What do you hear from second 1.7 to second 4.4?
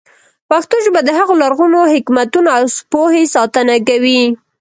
حکمتونو او پوهې ساتنه کوي.